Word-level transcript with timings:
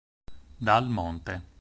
Dal 0.65 0.89
Monte 0.89 1.43